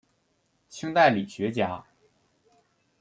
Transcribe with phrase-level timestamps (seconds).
[0.67, 1.85] 清代理学家。